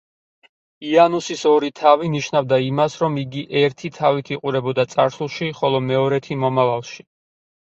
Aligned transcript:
იანუსის 0.91 1.43
ორი 1.49 1.69
თავი 1.79 2.09
ნიშნავდა 2.13 2.59
იმას, 2.69 2.95
რომ 3.03 3.19
იგი 3.25 3.45
ერთი 3.61 3.93
თავით 4.01 4.33
იყურებოდა 4.37 4.87
წარსულში, 4.95 5.51
ხოლო 5.61 5.85
მეორეთი 5.91 6.41
მომავალში. 6.47 7.07